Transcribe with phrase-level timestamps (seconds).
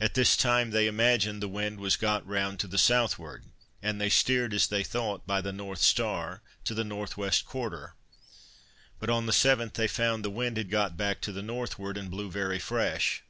[0.00, 3.44] At this time they imagined the wind was got round to the southward,
[3.80, 7.94] and they steered, as they thought by the North star, to the northwest quarter;
[8.98, 12.10] but on the 7th, they found the wind had got back to the northward, and
[12.10, 13.22] blew very fresh.